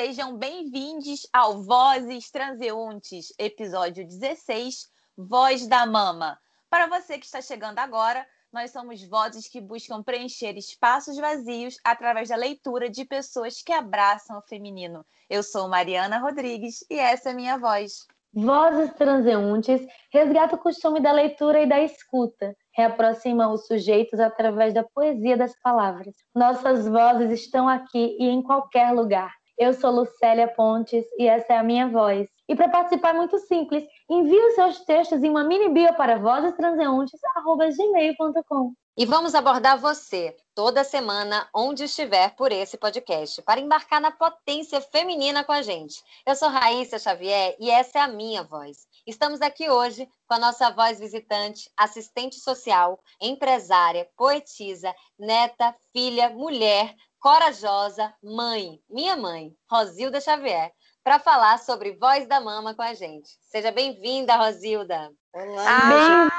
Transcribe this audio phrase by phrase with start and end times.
[0.00, 6.38] sejam bem-vindos ao Vozes Transeuntes, episódio 16, Voz da Mama.
[6.70, 12.30] Para você que está chegando agora, nós somos vozes que buscam preencher espaços vazios através
[12.30, 15.04] da leitura de pessoas que abraçam o feminino.
[15.28, 18.06] Eu sou Mariana Rodrigues e essa é minha voz.
[18.32, 24.82] Vozes transeuntes resgata o costume da leitura e da escuta, reaproxima os sujeitos através da
[24.82, 26.14] poesia das palavras.
[26.34, 29.39] Nossas vozes estão aqui e em qualquer lugar.
[29.60, 32.26] Eu sou Lucélia Pontes e essa é a minha voz.
[32.48, 36.18] E para participar é muito simples, envie os seus textos em uma mini bio para
[36.18, 38.72] vozestranseuntes.gmail.com.
[38.96, 44.80] E vamos abordar você toda semana, onde estiver por esse podcast, para embarcar na potência
[44.80, 46.02] feminina com a gente.
[46.26, 48.88] Eu sou Raíssa Xavier e essa é a minha voz.
[49.06, 56.94] Estamos aqui hoje com a nossa voz visitante, assistente social, empresária, poetisa, neta, filha, mulher,
[57.20, 60.72] corajosa, mãe, minha mãe, Rosilda Xavier,
[61.04, 63.28] para falar sobre Voz da Mama com a gente.
[63.42, 65.12] Seja bem-vinda, Rosilda.
[65.32, 66.30] Olá, Ah,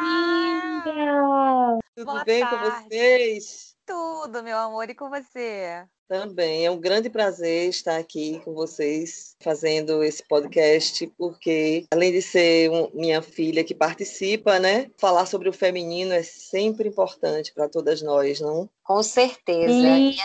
[0.84, 1.80] Bem-vinda!
[1.96, 2.88] tudo boa bem com tarde.
[2.90, 3.76] vocês?
[3.86, 5.86] Tudo, meu amor, e com você?
[6.08, 12.22] Também é um grande prazer estar aqui com vocês fazendo esse podcast, porque além de
[12.22, 17.70] ser um- minha filha que participa, né, falar sobre o feminino é sempre importante para
[17.70, 18.70] todas nós, não?
[18.84, 19.72] Com certeza.
[19.72, 20.10] Sim.
[20.10, 20.20] E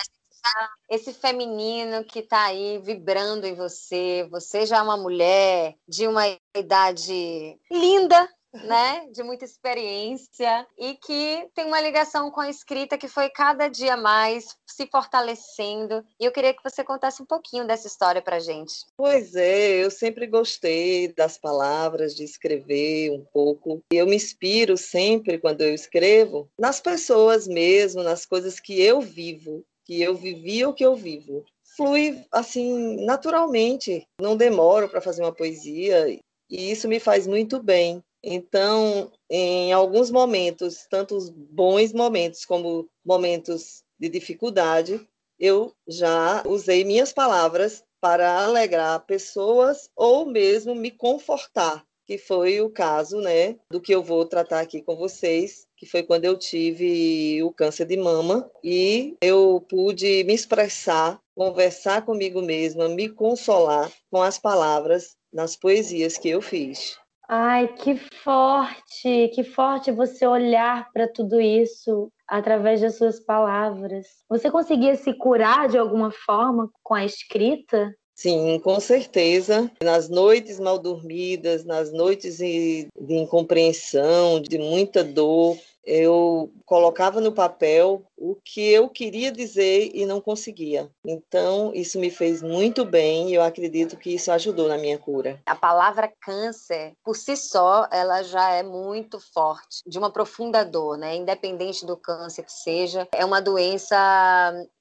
[0.88, 6.24] esse feminino que está aí vibrando em você, você já é uma mulher de uma
[6.56, 8.28] idade linda,
[8.64, 9.06] né?
[9.12, 13.96] De muita experiência e que tem uma ligação com a escrita que foi cada dia
[13.96, 16.04] mais se fortalecendo.
[16.20, 18.74] E eu queria que você contasse um pouquinho dessa história pra gente.
[18.96, 23.82] Pois é, eu sempre gostei das palavras, de escrever um pouco.
[23.92, 29.00] E Eu me inspiro sempre, quando eu escrevo, nas pessoas mesmo, nas coisas que eu
[29.00, 31.44] vivo, que eu vivi ou que eu vivo.
[31.76, 34.04] Flui assim, naturalmente.
[34.20, 36.08] Não demoro para fazer uma poesia
[36.50, 38.02] e isso me faz muito bem.
[38.22, 45.00] Então, em alguns momentos, tanto os bons momentos como momentos de dificuldade,
[45.38, 52.70] eu já usei minhas palavras para alegrar pessoas ou mesmo me confortar, que foi o
[52.70, 57.42] caso, né, do que eu vou tratar aqui com vocês, que foi quando eu tive
[57.42, 64.22] o câncer de mama e eu pude me expressar, conversar comigo mesma, me consolar com
[64.22, 66.98] as palavras nas poesias que eu fiz.
[67.28, 74.06] Ai, que forte, que forte você olhar para tudo isso através das suas palavras.
[74.28, 77.92] Você conseguia se curar de alguma forma com a escrita?
[78.16, 79.70] Sim, com certeza.
[79.82, 88.02] Nas noites mal dormidas, nas noites de incompreensão, de muita dor, eu colocava no papel
[88.16, 90.90] o que eu queria dizer e não conseguia.
[91.04, 95.40] Então, isso me fez muito bem e eu acredito que isso ajudou na minha cura.
[95.46, 100.96] A palavra câncer, por si só, ela já é muito forte, de uma profunda dor,
[100.96, 101.14] né?
[101.14, 103.96] Independente do câncer que seja, é uma doença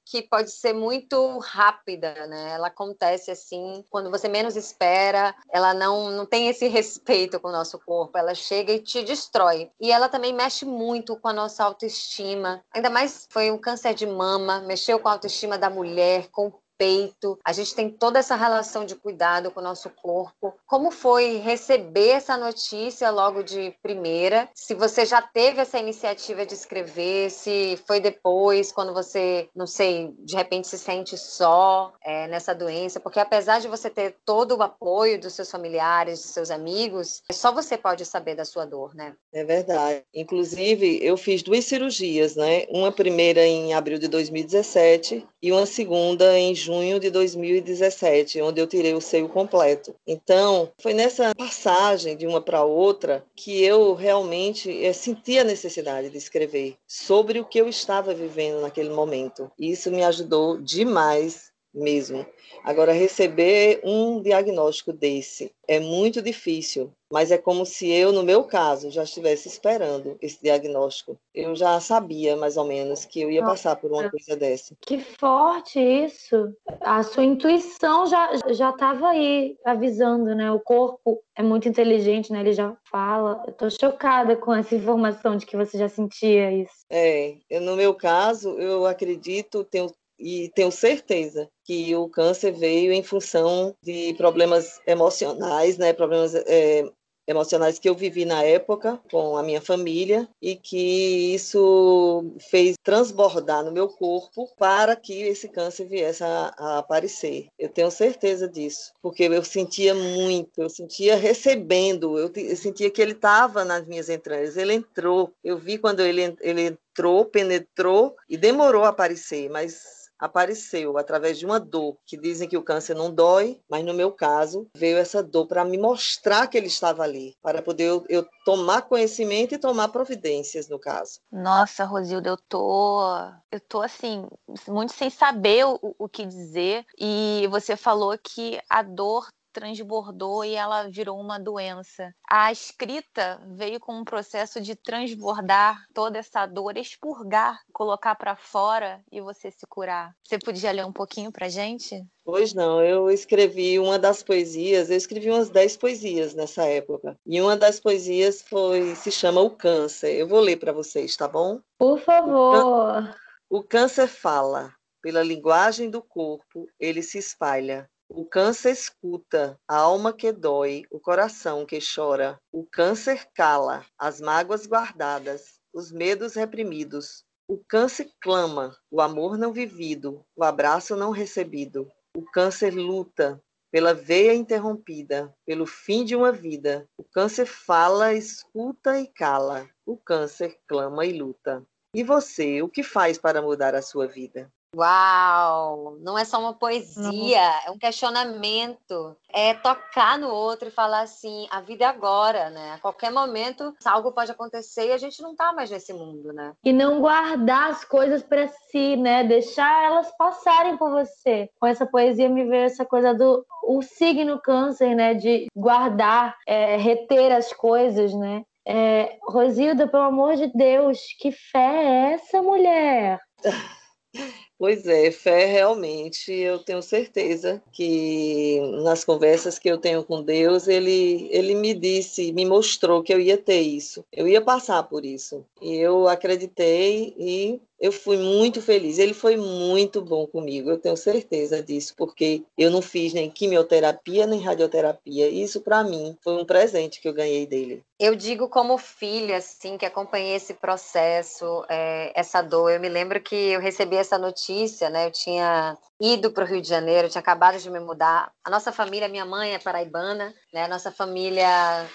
[0.06, 2.52] que pode ser muito rápida, né?
[2.52, 7.52] Ela acontece assim, quando você menos espera, ela não, não tem esse respeito com o
[7.52, 9.68] nosso corpo, ela chega e te destrói.
[9.80, 14.06] E ela também mexe muito com a nossa autoestima, ainda mais foi um câncer de
[14.06, 17.38] mama, mexeu com a autoestima da mulher, com o peito.
[17.44, 20.54] A gente tem toda essa relação de cuidado com o nosso corpo.
[20.66, 24.48] Como foi receber essa notícia logo de primeira?
[24.54, 30.14] Se você já teve essa iniciativa de escrever, se foi depois, quando você, não sei,
[30.18, 34.62] de repente se sente só é, nessa doença, porque apesar de você ter todo o
[34.62, 39.14] apoio dos seus familiares, dos seus amigos, só você pode saber da sua dor, né?
[39.32, 40.02] É verdade.
[40.14, 42.66] Inclusive, eu fiz duas cirurgias, né?
[42.70, 48.66] Uma primeira em abril de 2017 e uma segunda em junho de 2017, onde eu
[48.66, 49.94] tirei o seio completo.
[50.04, 56.10] Então, foi nessa passagem de uma para outra que eu realmente eh, senti a necessidade
[56.10, 59.50] de escrever sobre o que eu estava vivendo naquele momento.
[59.58, 62.26] E isso me ajudou demais mesmo.
[62.64, 68.44] Agora, receber um diagnóstico desse é muito difícil, mas é como se eu, no meu
[68.44, 71.16] caso, já estivesse esperando esse diagnóstico.
[71.34, 74.74] Eu já sabia, mais ou menos, que eu ia passar por uma coisa dessa.
[74.80, 76.52] Que forte isso!
[76.80, 80.50] A sua intuição já já estava aí avisando, né?
[80.50, 82.40] O corpo é muito inteligente, né?
[82.40, 83.42] Ele já fala.
[83.46, 86.84] Eu tô chocada com essa informação de que você já sentia isso.
[86.90, 92.92] É, eu, no meu caso, eu acredito, tenho e tenho certeza que o câncer veio
[92.92, 96.84] em função de problemas emocionais, né, problemas é,
[97.26, 103.64] emocionais que eu vivi na época com a minha família e que isso fez transbordar
[103.64, 107.48] no meu corpo para que esse câncer viesse a, a aparecer.
[107.58, 113.02] Eu tenho certeza disso, porque eu sentia muito, eu sentia recebendo, eu, eu sentia que
[113.02, 115.32] ele estava nas minhas entranhas, ele entrou.
[115.42, 121.46] Eu vi quando ele, ele entrou, penetrou e demorou a aparecer, mas apareceu através de
[121.46, 125.22] uma dor, que dizem que o câncer não dói, mas no meu caso veio essa
[125.22, 129.58] dor para me mostrar que ele estava ali, para poder eu, eu, tomar conhecimento e
[129.58, 131.20] tomar providências no caso.
[131.30, 133.02] Nossa, Rosilda, eu tô,
[133.50, 134.26] eu tô assim,
[134.68, 136.84] muito sem saber o, o que dizer.
[136.98, 142.14] E você falou que a dor transbordou e ela virou uma doença.
[142.28, 149.00] A escrita veio com um processo de transbordar toda essa dor, expurgar, colocar para fora
[149.10, 150.14] e você se curar.
[150.22, 152.04] Você podia ler um pouquinho para gente?
[152.22, 157.16] Pois não, eu escrevi uma das poesias, eu escrevi umas dez poesias nessa época.
[157.24, 160.12] E uma das poesias foi se chama O Câncer.
[160.14, 161.60] Eu vou ler para vocês, tá bom?
[161.78, 163.14] Por favor.
[163.48, 167.88] O câncer fala, pela linguagem do corpo, ele se espalha.
[168.08, 172.40] O câncer escuta, a alma que dói, o coração que chora.
[172.52, 177.24] O câncer cala, as mágoas guardadas, os medos reprimidos.
[177.48, 181.90] O câncer clama, o amor não vivido, o abraço não recebido.
[182.16, 186.88] O câncer luta pela veia interrompida, pelo fim de uma vida.
[186.96, 189.68] O câncer fala, escuta e cala.
[189.84, 191.62] O câncer clama e luta.
[191.92, 194.50] E você, o que faz para mudar a sua vida?
[194.74, 195.96] Uau!
[196.00, 199.16] Não é só uma poesia, é um questionamento.
[199.32, 202.72] É tocar no outro e falar assim: a vida é agora, né?
[202.74, 206.52] A qualquer momento algo pode acontecer e a gente não tá mais nesse mundo, né?
[206.64, 209.24] E não guardar as coisas para si, né?
[209.24, 211.48] Deixar elas passarem por você.
[211.58, 215.14] Com essa poesia me veio essa coisa do o signo câncer, né?
[215.14, 218.42] De guardar, é, reter as coisas, né?
[218.68, 223.20] É, Rosilda, pelo amor de Deus, que fé é essa, mulher?
[224.58, 230.66] Pois é, fé realmente, eu tenho certeza que nas conversas que eu tenho com Deus,
[230.66, 235.04] ele, ele me disse, me mostrou que eu ia ter isso, eu ia passar por
[235.04, 235.44] isso.
[235.60, 238.98] E eu acreditei e eu fui muito feliz.
[238.98, 244.26] Ele foi muito bom comigo, eu tenho certeza disso, porque eu não fiz nem quimioterapia
[244.26, 245.28] nem radioterapia.
[245.28, 247.82] Isso, para mim, foi um presente que eu ganhei dele.
[247.98, 252.70] Eu digo como filha, assim, que acompanhei esse processo, é, essa dor.
[252.70, 255.06] Eu me lembro que eu recebi essa notícia, né?
[255.06, 258.30] Eu tinha ido para o Rio de Janeiro, tinha acabado de me mudar.
[258.44, 260.64] A nossa família, minha mãe é paraibana, né?
[260.64, 261.48] A nossa família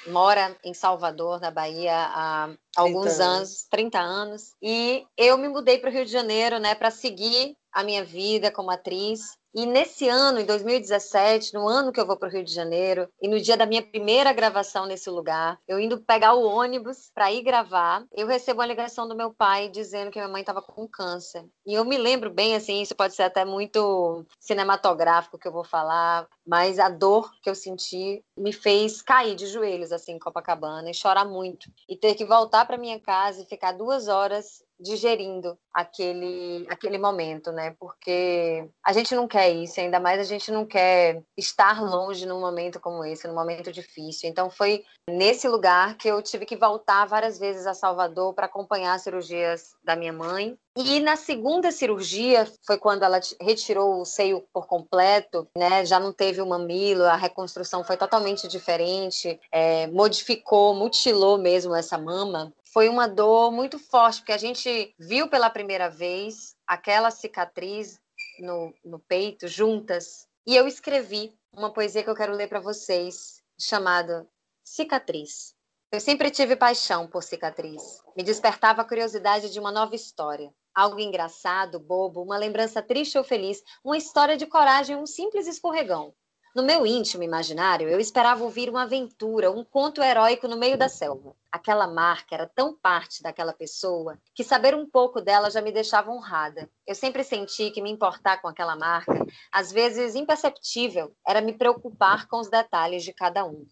[0.08, 4.56] mora em Salvador, na Bahia, há alguns anos, 30 anos.
[4.62, 8.52] E eu me mudei para o Rio de Janeiro, né, para seguir a minha vida
[8.52, 9.38] como atriz.
[9.54, 13.10] E nesse ano, em 2017, no ano que eu vou para o Rio de Janeiro,
[13.22, 17.32] e no dia da minha primeira gravação nesse lugar, eu indo pegar o ônibus para
[17.32, 20.88] ir gravar, eu recebo uma ligação do meu pai dizendo que minha mãe estava com
[20.88, 21.46] câncer.
[21.66, 25.66] E eu me lembro bem, assim, isso pode ser até muito cinematográfico que eu vou
[25.66, 30.90] falar, mas a dor que eu senti me fez cair de joelhos, assim, em Copacabana,
[30.90, 31.70] e chorar muito.
[31.88, 37.52] E ter que voltar para minha casa e ficar duas horas digerindo aquele, aquele momento,
[37.52, 37.76] né?
[37.80, 42.40] Porque a gente não quer isso, ainda mais a gente não quer estar longe num
[42.40, 44.28] momento como esse, num momento difícil.
[44.30, 48.96] Então foi nesse lugar que eu tive que voltar várias vezes a Salvador para acompanhar
[48.96, 50.58] as cirurgias da minha mãe.
[50.78, 55.86] E na segunda cirurgia foi quando ela retirou o seio por completo, né?
[55.86, 61.98] Já não teve o mamilo, a reconstrução foi totalmente diferente, é, modificou, mutilou mesmo essa
[61.98, 68.00] mama foi uma dor muito forte, porque a gente viu pela primeira vez aquela cicatriz
[68.40, 70.28] no, no peito juntas.
[70.48, 74.26] E eu escrevi uma poesia que eu quero ler para vocês, chamada
[74.64, 75.54] Cicatriz.
[75.92, 78.02] Eu sempre tive paixão por cicatriz.
[78.16, 80.54] Me despertava a curiosidade de uma nova história.
[80.74, 86.14] Algo engraçado, bobo, uma lembrança triste ou feliz, uma história de coragem, um simples escorregão.
[86.54, 90.90] No meu íntimo imaginário, eu esperava ouvir uma aventura, um conto heróico no meio da
[90.90, 91.34] selva.
[91.50, 96.12] Aquela marca era tão parte daquela pessoa que saber um pouco dela já me deixava
[96.12, 96.70] honrada.
[96.86, 102.28] Eu sempre senti que me importar com aquela marca, às vezes imperceptível, era me preocupar
[102.28, 103.66] com os detalhes de cada um.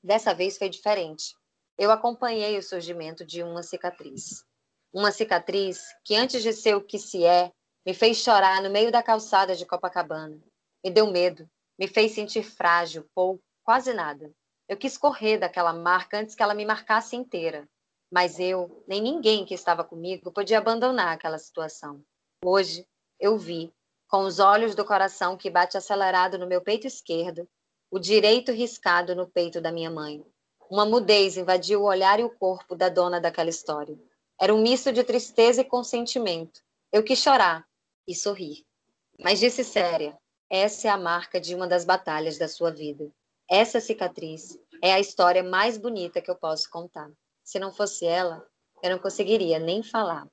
[0.00, 1.34] Dessa vez foi diferente.
[1.76, 4.44] Eu acompanhei o surgimento de uma cicatriz.
[4.92, 7.52] Uma cicatriz que, antes de ser o que se é,
[7.86, 10.38] me fez chorar no meio da calçada de Copacabana.
[10.84, 14.32] Me deu medo, me fez sentir frágil, pouco, quase nada.
[14.68, 17.68] Eu quis correr daquela marca antes que ela me marcasse inteira.
[18.12, 22.02] Mas eu, nem ninguém que estava comigo, podia abandonar aquela situação.
[22.44, 22.86] Hoje,
[23.18, 23.72] eu vi,
[24.08, 27.48] com os olhos do coração que bate acelerado no meu peito esquerdo,
[27.90, 30.24] o direito riscado no peito da minha mãe.
[30.68, 33.96] Uma mudez invadiu o olhar e o corpo da dona daquela história.
[34.40, 36.62] Era um misto de tristeza e consentimento.
[36.90, 37.64] Eu quis chorar
[38.08, 38.64] e sorrir.
[39.18, 40.16] Mas disse séria:
[40.48, 43.08] essa é a marca de uma das batalhas da sua vida.
[43.48, 47.10] Essa cicatriz é a história mais bonita que eu posso contar.
[47.44, 48.44] Se não fosse ela,
[48.82, 50.26] eu não conseguiria nem falar.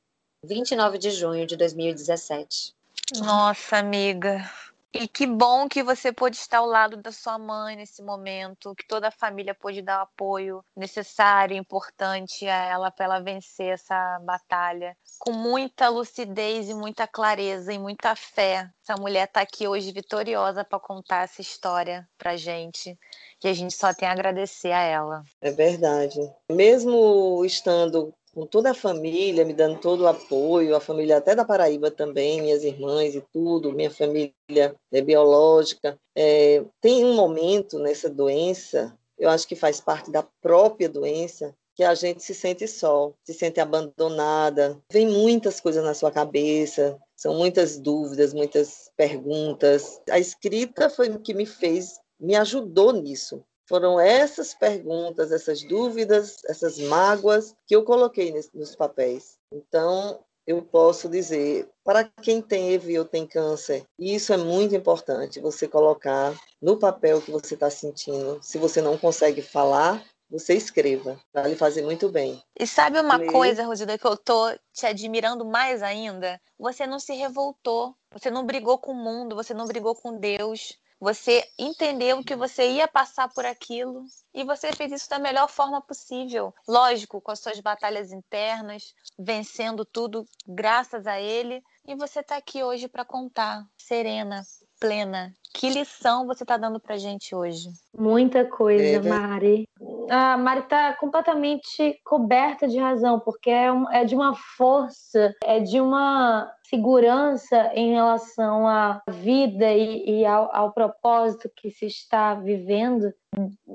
[0.43, 2.73] 29 de junho de 2017.
[3.17, 4.49] Nossa, amiga,
[4.93, 8.87] e que bom que você pôde estar ao lado da sua mãe nesse momento, que
[8.87, 14.19] toda a família pôde dar o apoio necessário, importante a ela para ela vencer essa
[14.23, 14.95] batalha.
[15.19, 18.69] Com muita lucidez e muita clareza e muita fé.
[18.81, 22.97] Essa mulher está aqui hoje vitoriosa para contar essa história para gente.
[23.43, 25.23] E a gente só tem a agradecer a ela.
[25.41, 26.19] É verdade.
[26.49, 31.43] Mesmo estando com toda a família, me dando todo o apoio, a família até da
[31.43, 35.97] Paraíba também, minhas irmãs e tudo, minha família é biológica.
[36.15, 41.83] É, tem um momento nessa doença, eu acho que faz parte da própria doença, que
[41.83, 44.79] a gente se sente só, se sente abandonada.
[44.91, 49.99] Vem muitas coisas na sua cabeça, são muitas dúvidas, muitas perguntas.
[50.11, 53.43] A escrita foi o que me fez, me ajudou nisso.
[53.67, 59.37] Foram essas perguntas, essas dúvidas, essas mágoas que eu coloquei nos papéis.
[59.51, 65.41] Então, eu posso dizer, para quem tem EVI ou tem câncer, isso é muito importante,
[65.41, 68.39] você colocar no papel o que você está sentindo.
[68.41, 72.41] Se você não consegue falar, você escreva, vai lhe fazer muito bem.
[72.57, 76.39] E sabe uma coisa, Rosilda, que eu tô te admirando mais ainda?
[76.57, 80.77] Você não se revoltou, você não brigou com o mundo, você não brigou com Deus,
[80.99, 85.81] você entendeu que você ia passar por aquilo e você fez isso da melhor forma
[85.81, 86.53] possível.
[86.67, 91.61] Lógico, com as suas batalhas internas, vencendo tudo graças a ele.
[91.85, 94.41] E você está aqui hoje para contar, serena,
[94.79, 95.33] plena.
[95.53, 97.69] Que lição você está dando para gente hoje?
[97.97, 99.67] Muita coisa, é, Mari.
[100.09, 105.59] A Mari está completamente coberta de razão, porque é, um, é de uma força, é
[105.59, 112.35] de uma segurança em relação à vida e, e ao, ao, propósito que se está
[112.35, 113.13] vivendo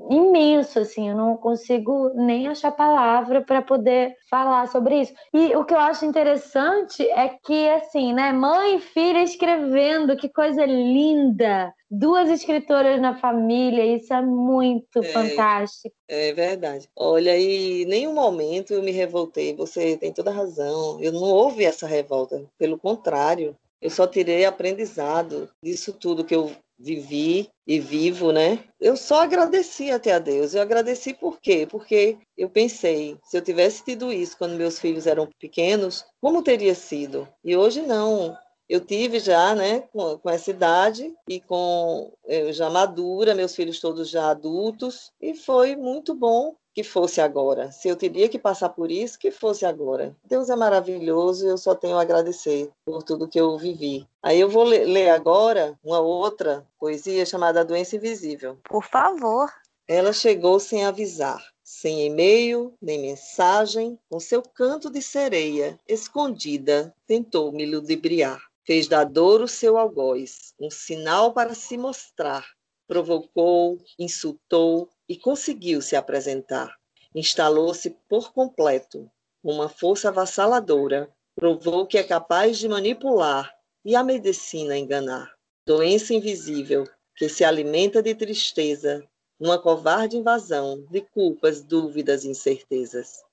[0.09, 5.13] imenso, assim, eu não consigo nem achar palavra para poder falar sobre isso.
[5.33, 10.29] E o que eu acho interessante é que, assim, né, mãe e filha escrevendo, que
[10.29, 11.73] coisa linda!
[11.89, 15.95] Duas escritoras na família, isso é muito é, fantástico.
[16.07, 16.89] É verdade.
[16.95, 21.85] Olha, e nenhum momento eu me revoltei, você tem toda razão, eu não houve essa
[21.85, 26.51] revolta, pelo contrário, eu só tirei aprendizado disso tudo que eu
[26.83, 28.59] vivi e vivo, né?
[28.79, 30.53] Eu só agradeci até a Deus.
[30.53, 31.65] Eu agradeci por quê?
[31.69, 36.75] Porque eu pensei, se eu tivesse tido isso quando meus filhos eram pequenos, como teria
[36.75, 37.27] sido?
[37.43, 38.37] E hoje não.
[38.67, 43.79] Eu tive já, né, com, com essa idade e com eu já madura, meus filhos
[43.79, 47.71] todos já adultos, e foi muito bom que fosse agora.
[47.71, 50.15] Se eu teria que passar por isso, que fosse agora.
[50.25, 54.07] Deus é maravilhoso e eu só tenho a agradecer por tudo que eu vivi.
[54.21, 58.57] Aí eu vou ler agora uma outra poesia chamada A Doença Invisível.
[58.63, 59.51] Por favor.
[59.87, 67.51] Ela chegou sem avisar, sem e-mail, nem mensagem, com seu canto de sereia, escondida, tentou
[67.51, 68.41] me ludibriar.
[68.65, 72.45] Fez da dor o seu algoz, um sinal para se mostrar.
[72.87, 76.75] Provocou, insultou, e conseguiu se apresentar.
[77.13, 79.09] Instalou-se por completo.
[79.43, 85.33] Uma força avassaladora provou que é capaz de manipular e a medicina enganar.
[85.65, 89.07] Doença invisível que se alimenta de tristeza,
[89.39, 93.23] uma covarde invasão de culpas, dúvidas e incertezas.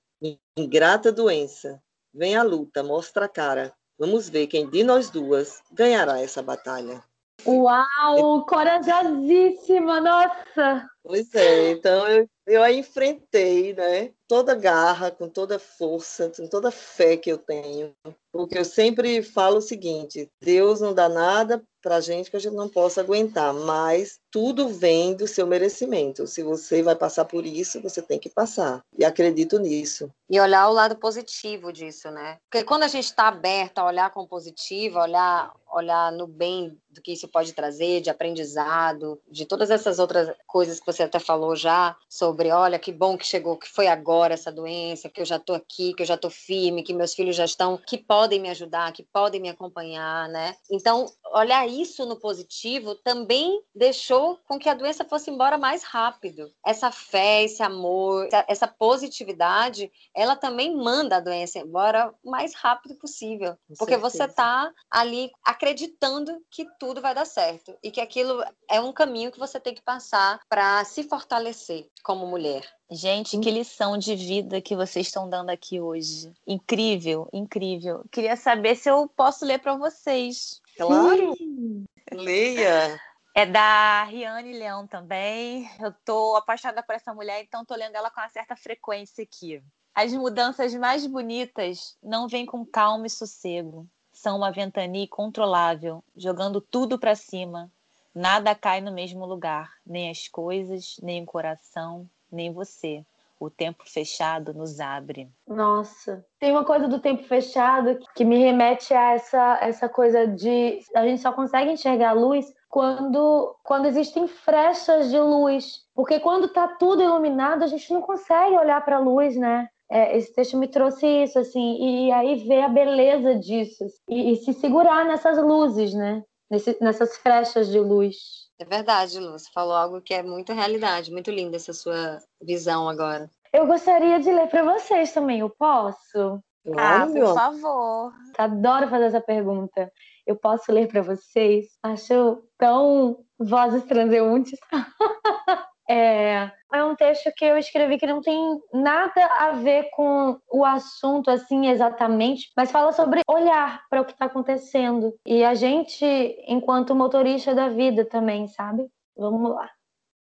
[0.57, 1.81] Ingrata doença,
[2.13, 3.73] vem a luta, mostra a cara.
[3.97, 7.03] Vamos ver quem de nós duas ganhará essa batalha.
[7.45, 10.87] Uau, corajosíssima, nossa!
[11.03, 14.11] Pois é, então eu, eu a enfrentei, né?
[14.27, 17.91] Toda garra, com toda força, com toda fé que eu tenho.
[18.31, 22.39] Porque eu sempre falo o seguinte: Deus não dá nada para a gente que a
[22.39, 26.27] gente não possa aguentar, mas tudo vem do seu merecimento.
[26.27, 28.81] Se você vai passar por isso, você tem que passar.
[28.97, 30.09] E acredito nisso.
[30.29, 32.37] E olhar o lado positivo disso, né?
[32.49, 37.01] Porque quando a gente está aberto a olhar com positivo, olhar, olhar no bem do
[37.01, 41.55] que isso pode trazer, de aprendizado, de todas essas outras coisas que você até falou
[41.55, 45.37] já, sobre, olha, que bom que chegou, que foi agora essa doença, que eu já
[45.37, 48.49] estou aqui, que eu já estou firme, que meus filhos já estão, que podem me
[48.49, 50.55] ajudar, que podem me acompanhar, né?
[50.69, 56.51] Então, olhar isso no positivo também deixou com que a doença fosse embora mais rápido.
[56.65, 62.95] Essa fé, esse amor, essa positividade, ela também manda a doença embora o mais rápido
[62.95, 64.09] possível, com porque certeza.
[64.09, 69.31] você está ali acreditando que tudo vai dar certo e que aquilo é um caminho
[69.31, 72.67] que você tem que passar para se fortalecer como mulher.
[72.89, 76.33] Gente, que lição de vida que vocês estão dando aqui hoje.
[76.47, 78.03] Incrível, incrível.
[78.11, 80.59] Queria saber se eu posso ler para vocês.
[80.75, 81.35] Claro.
[81.37, 81.85] Sim.
[82.11, 82.99] Leia.
[83.35, 85.69] É da Riane Leão também.
[85.79, 89.63] Eu tô apaixonada por essa mulher, então tô lendo ela com uma certa frequência aqui.
[89.93, 93.87] As mudanças mais bonitas não vêm com calma e sossego.
[94.21, 97.71] São uma ventania controlável, jogando tudo para cima.
[98.13, 103.03] Nada cai no mesmo lugar, nem as coisas, nem o coração, nem você.
[103.39, 105.27] O tempo fechado nos abre.
[105.47, 110.77] Nossa, tem uma coisa do tempo fechado que me remete a essa, essa coisa de
[110.95, 115.83] a gente só consegue enxergar a luz quando, quando existem frechas de luz.
[115.95, 119.67] Porque quando está tudo iluminado, a gente não consegue olhar para a luz, né?
[119.93, 124.35] É, esse texto me trouxe isso, assim, e aí ver a beleza disso e, e
[124.37, 126.23] se segurar nessas luzes, né?
[126.49, 128.15] Nesse, nessas frechas de luz.
[128.57, 129.31] É verdade, Lu.
[129.31, 133.29] Você falou algo que é muito realidade, muito linda essa sua visão agora.
[133.51, 136.41] Eu gostaria de ler para vocês também, eu posso?
[136.77, 138.13] Ah, por favor.
[138.37, 139.91] Adoro fazer essa pergunta.
[140.25, 141.65] Eu posso ler para vocês?
[141.83, 144.57] Acho tão vozes transeuntes.
[145.93, 150.63] É, é um texto que eu escrevi que não tem nada a ver com o
[150.63, 155.13] assunto assim exatamente, mas fala sobre olhar para o que está acontecendo.
[155.25, 156.05] E a gente,
[156.47, 158.87] enquanto motorista da vida também, sabe?
[159.17, 159.69] Vamos lá.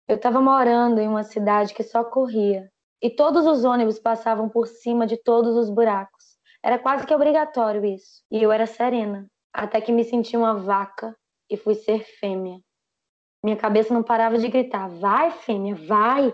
[0.08, 2.70] Eu estava morando em uma cidade que só corria.
[3.02, 6.38] E todos os ônibus passavam por cima de todos os buracos.
[6.64, 8.22] Era quase que obrigatório isso.
[8.30, 11.16] E eu era serena, até que me senti uma vaca
[11.50, 12.60] e fui ser fêmea.
[13.46, 16.34] Minha cabeça não parava de gritar: vai, fêmea, vai.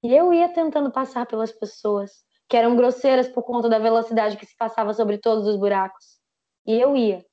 [0.00, 4.46] E eu ia tentando passar pelas pessoas, que eram grosseiras por conta da velocidade que
[4.46, 6.20] se passava sobre todos os buracos.
[6.64, 7.26] E eu ia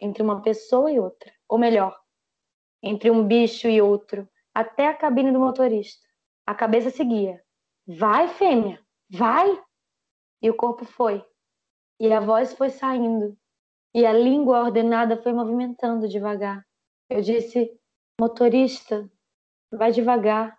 [0.00, 1.94] entre uma pessoa e outra, ou melhor,
[2.82, 6.08] entre um bicho e outro, até a cabine do motorista.
[6.46, 7.38] A cabeça seguia:
[7.86, 9.62] vai, fêmea, vai.
[10.40, 11.22] E o corpo foi.
[12.00, 13.36] E a voz foi saindo.
[13.94, 16.64] E a língua ordenada foi movimentando devagar.
[17.10, 17.78] Eu disse:
[18.22, 19.10] Motorista,
[19.68, 20.56] vai devagar.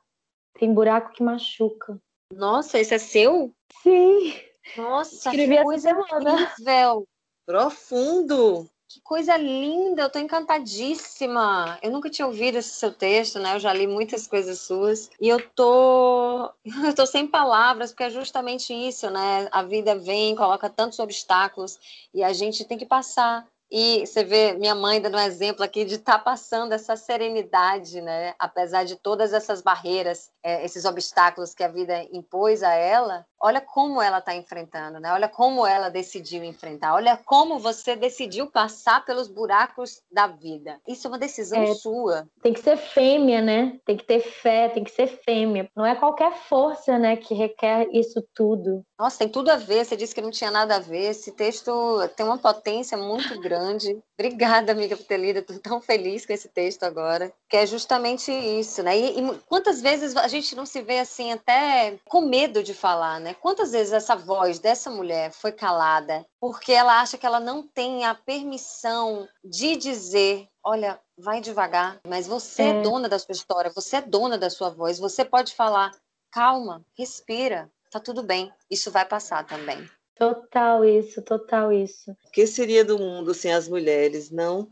[0.60, 1.98] Tem buraco que machuca.
[2.34, 3.56] Nossa, esse é seu?
[3.82, 4.34] Sim.
[4.76, 7.08] Nossa, Escrevi que coisa incrível.
[7.46, 8.70] Profundo.
[8.90, 11.80] Que coisa linda, eu tô encantadíssima.
[11.82, 13.56] Eu nunca tinha ouvido esse seu texto, né?
[13.56, 16.52] Eu já li muitas coisas suas e eu tô
[16.86, 19.48] eu tô sem palavras, porque é justamente isso, né?
[19.54, 21.80] A vida vem, coloca tantos obstáculos
[22.14, 25.84] e a gente tem que passar e você vê minha mãe dando um exemplo aqui
[25.84, 28.36] de estar tá passando essa serenidade, né?
[28.38, 33.60] Apesar de todas essas barreiras, é, esses obstáculos que a vida impôs a ela, olha
[33.60, 35.12] como ela está enfrentando, né?
[35.12, 36.96] Olha como ela decidiu enfrentar.
[36.96, 40.80] Olha como você decidiu passar pelos buracos da vida.
[40.88, 42.26] Isso é uma decisão é, sua.
[42.42, 43.78] Tem que ser fêmea, né?
[43.86, 45.70] Tem que ter fé, tem que ser fêmea.
[45.76, 48.86] Não é qualquer força, né, que requer isso tudo.
[48.98, 49.84] Nossa, tem tudo a ver.
[49.84, 51.10] Você disse que não tinha nada a ver.
[51.10, 54.02] Esse texto tem uma potência muito grande.
[54.18, 55.40] Obrigada, amiga, por ter lido.
[55.40, 57.34] Estou tão feliz com esse texto agora.
[57.50, 58.98] Que é justamente isso, né?
[58.98, 63.20] E, e, quantas vezes a gente não se vê assim, até com medo de falar,
[63.20, 63.33] né?
[63.34, 68.06] Quantas vezes essa voz dessa mulher foi calada porque ela acha que ela não tem
[68.06, 73.72] a permissão de dizer: olha, vai devagar, mas você é, é dona da sua história,
[73.74, 75.92] você é dona da sua voz, você pode falar,
[76.32, 79.88] calma, respira, tá tudo bem, isso vai passar também.
[80.16, 82.12] Total isso, total isso.
[82.26, 84.72] O que seria do mundo sem as mulheres, não?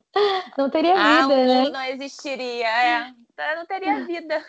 [0.58, 1.70] Não teria ah, vida, o né?
[1.70, 3.14] não existiria, é.
[3.56, 4.44] Não teria vida.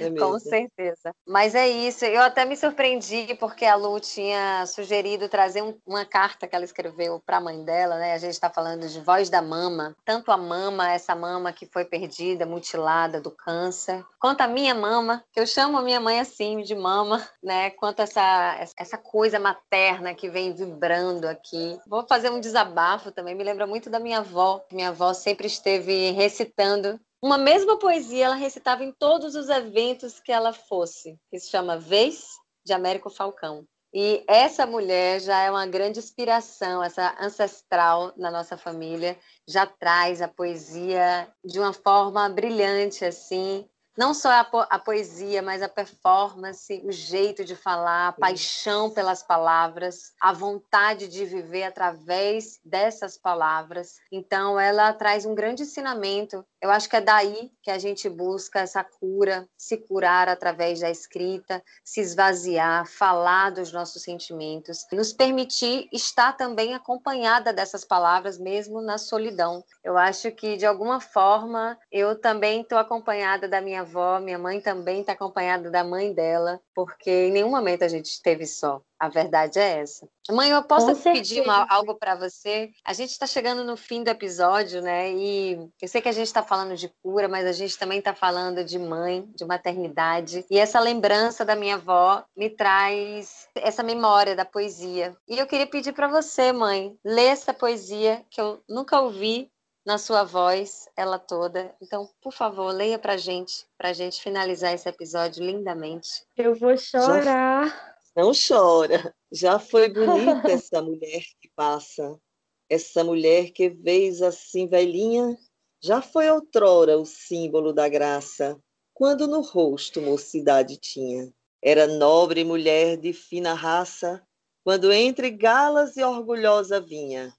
[0.00, 1.14] é Com certeza.
[1.26, 2.04] Mas é isso.
[2.04, 6.64] Eu até me surpreendi porque a Lu tinha sugerido trazer um, uma carta que ela
[6.64, 8.12] escreveu para a mãe dela, né?
[8.12, 11.84] A gente está falando de voz da mama, tanto a mama, essa mama que foi
[11.84, 16.60] perdida, mutilada do câncer, quanto a minha mama, que eu chamo a minha mãe assim
[16.62, 17.70] de mama, né?
[17.70, 21.78] Quanto essa essa coisa materna que vem vibrando aqui.
[21.86, 23.34] Vou fazer um desabafo também.
[23.34, 24.64] Me lembra muito da minha avó.
[24.72, 30.30] Minha avó sempre esteve recitando uma mesma poesia ela recitava em todos os eventos que
[30.30, 32.28] ela fosse, que se chama Vez
[32.64, 33.66] de Américo Falcão.
[33.92, 40.22] E essa mulher já é uma grande inspiração, essa ancestral na nossa família, já traz
[40.22, 43.68] a poesia de uma forma brilhante, assim,
[43.98, 48.88] não só a, po a, poesia, mas a performance, o jeito de falar, a paixão
[48.88, 53.96] pelas palavras, a vontade de viver através dessas palavras.
[54.12, 56.46] Então, ela traz um grande ensinamento.
[56.62, 60.90] Eu acho que é daí que a gente busca essa cura, se curar através da
[60.90, 68.80] escrita, se esvaziar, falar dos nossos sentimentos, nos permitir estar também acompanhada dessas palavras, mesmo
[68.80, 69.64] na solidão.
[69.82, 74.60] Eu acho que, de alguma forma, eu também estou acompanhada da minha avó, minha mãe
[74.60, 78.82] também está acompanhada da mãe dela, porque em nenhum momento a gente esteve só.
[79.00, 80.08] A verdade é essa.
[80.28, 82.70] Mãe, eu posso pedir uma, algo para você?
[82.84, 85.12] A gente está chegando no fim do episódio, né?
[85.12, 88.12] E eu sei que a gente está falando de cura, mas a gente também está
[88.12, 90.44] falando de mãe, de maternidade.
[90.50, 95.16] E essa lembrança da minha avó me traz essa memória da poesia.
[95.28, 99.48] E eu queria pedir para você, mãe, ler essa poesia que eu nunca ouvi
[99.88, 101.74] na sua voz, ela toda.
[101.80, 106.26] Então, por favor, leia para gente, para gente finalizar esse episódio lindamente.
[106.36, 107.24] Eu vou chorar.
[107.24, 109.14] Já, não chora.
[109.32, 112.20] Já foi bonita essa mulher que passa,
[112.68, 115.34] essa mulher que vês assim velhinha,
[115.82, 118.60] já foi outrora o símbolo da graça,
[118.92, 121.32] quando no rosto mocidade tinha.
[121.62, 124.22] Era nobre mulher de fina raça,
[124.62, 127.32] quando entre galas e orgulhosa vinha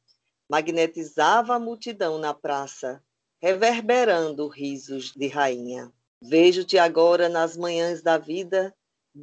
[0.49, 3.01] magnetizava a multidão na praça,
[3.41, 5.93] reverberando risos de rainha.
[6.21, 8.75] Vejo-te agora nas manhãs da vida,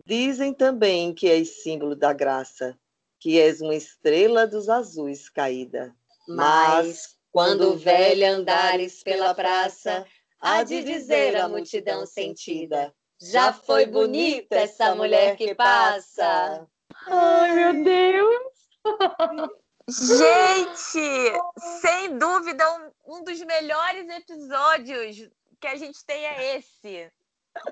[0.07, 2.79] dizem também que és símbolo da graça,
[3.21, 5.95] que és uma estrela dos azuis caída.
[6.29, 10.07] Mas, quando velha andares pela praça,
[10.41, 16.67] há de dizer a multidão sentida: já foi bonita essa mulher que passa.
[17.07, 18.53] Ai, meu Deus!
[19.89, 21.33] Gente,
[21.81, 27.13] sem dúvida, um, um, dos melhores episódios que a gente tem é esse.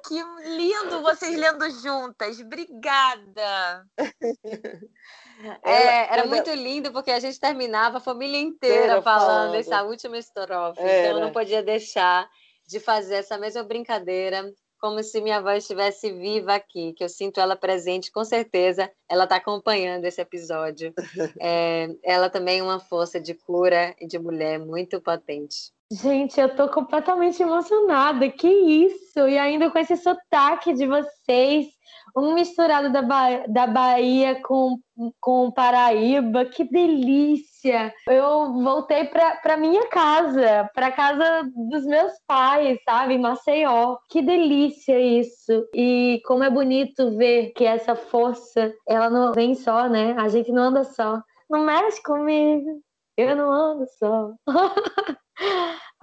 [0.06, 0.22] Que
[0.56, 2.40] lindo vocês lendo juntas.
[2.40, 3.86] Obrigada.
[5.64, 10.16] É, era muito lindo porque a gente terminava a família inteira falando, falando essa última
[10.16, 10.80] estrofe.
[10.80, 12.30] Então eu não podia deixar
[12.68, 14.48] de fazer essa mesma brincadeira
[14.84, 19.24] como se minha avó estivesse viva aqui, que eu sinto ela presente, com certeza ela
[19.24, 20.92] está acompanhando esse episódio.
[21.40, 25.72] É, ela também é uma força de cura e de mulher muito potente.
[25.90, 28.28] Gente, eu tô completamente emocionada.
[28.30, 29.26] Que isso!
[29.26, 31.66] E ainda com esse sotaque de vocês,
[32.16, 34.78] um misturado da, ba da Bahia com,
[35.20, 36.44] com Paraíba.
[36.44, 37.92] Que delícia!
[38.08, 43.96] Eu voltei para minha casa, para casa dos meus pais, sabe, Maceió.
[44.08, 45.66] Que delícia isso!
[45.74, 50.14] E como é bonito ver que essa força, ela não vem só, né?
[50.18, 51.20] A gente não anda só.
[51.50, 52.80] Não mexe comigo,
[53.16, 54.32] eu não ando só.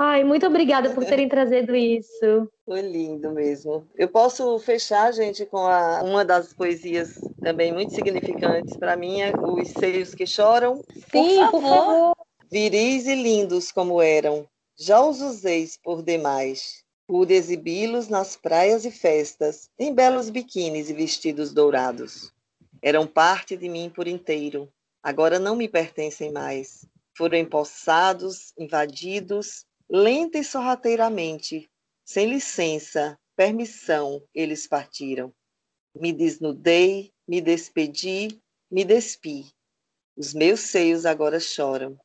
[0.04, 2.50] Ai, muito obrigada por terem trazido isso.
[2.66, 3.88] Foi lindo mesmo.
[3.96, 9.32] Eu posso fechar, gente, com a, uma das poesias também muito significantes para mim, é
[9.38, 10.82] Os Seios que Choram.
[11.12, 11.52] Sim, por favor.
[11.52, 12.18] Por favor.
[12.52, 16.84] Viris e lindos como eram, já os useis por demais.
[17.06, 22.34] Pude exibi-los nas praias e festas, em belos biquínis e vestidos dourados.
[22.82, 24.68] Eram parte de mim por inteiro,
[25.04, 26.88] agora não me pertencem mais.
[27.16, 31.70] Foram empossados, invadidos, lenta e sorrateiramente,
[32.06, 35.34] sem licença, permissão, eles partiram.
[35.94, 39.52] Me desnudei, me despedi, me despi.
[40.16, 42.00] Os meus seios agora choram,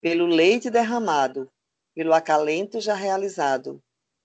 [0.00, 1.50] pelo leite derramado,
[1.92, 3.82] pelo acalento já realizado,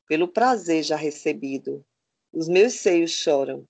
[0.08, 1.84] pelo prazer já recebido.
[2.32, 3.66] Os meus seios choram,